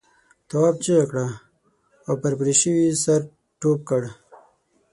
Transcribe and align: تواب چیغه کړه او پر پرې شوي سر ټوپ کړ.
تواب 0.49 0.75
چیغه 0.83 1.05
کړه 1.11 1.27
او 2.07 2.13
پر 2.21 2.33
پرې 2.39 2.53
شوي 2.61 2.85
سر 3.03 3.21
ټوپ 3.59 3.79
کړ. 3.89 4.01